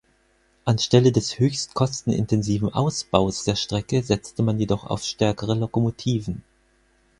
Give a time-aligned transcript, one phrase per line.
[0.65, 6.43] Anstelle des höchst kostenintensiven Ausbaus der Strecke setzte man jedoch auf stärkere Lokomotiven.